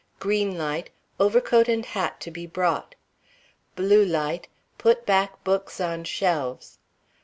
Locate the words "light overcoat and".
0.57-1.85